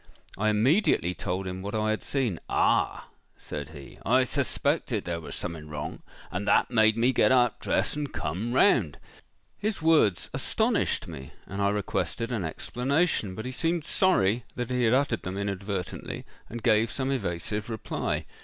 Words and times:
I 0.35 0.49
immediately 0.49 1.13
told 1.13 1.45
him 1.45 1.61
what 1.61 1.75
I 1.75 1.91
had 1.91 2.01
seen.—'Ah!' 2.01 3.09
said 3.37 3.69
he, 3.69 3.99
'I 4.03 4.23
suspected 4.23 5.03
there 5.05 5.21
was 5.21 5.35
something 5.35 5.69
wrong, 5.69 6.01
and 6.31 6.47
that 6.47 6.71
made 6.71 6.97
me 6.97 7.13
get 7.13 7.31
up, 7.31 7.59
dress, 7.59 7.95
and 7.95 8.11
come 8.11 8.51
round.'—His 8.51 9.79
words 9.79 10.31
astonished 10.33 11.07
me; 11.07 11.33
and 11.45 11.61
I 11.61 11.69
requested 11.69 12.31
an 12.31 12.43
explanation; 12.43 13.35
but 13.35 13.45
he 13.45 13.51
seemed 13.51 13.85
sorry 13.85 14.43
that 14.55 14.71
he 14.71 14.85
had 14.85 14.95
uttered 14.95 15.21
them 15.21 15.37
inadvertently, 15.37 16.25
and 16.49 16.63
gave 16.63 16.89
some 16.89 17.11
evasive 17.11 17.69
reply. 17.69 18.25